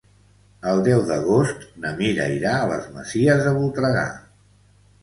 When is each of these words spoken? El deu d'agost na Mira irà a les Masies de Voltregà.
El 0.69 0.79
deu 0.87 1.03
d'agost 1.09 1.67
na 1.85 1.91
Mira 2.01 2.27
irà 2.39 2.55
a 2.61 2.65
les 2.73 2.89
Masies 2.97 3.47
de 3.47 3.57
Voltregà. 3.61 4.09